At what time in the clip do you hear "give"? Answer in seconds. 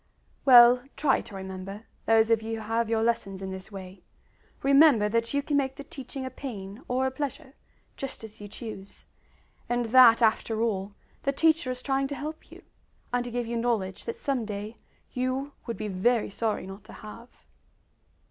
13.29-13.45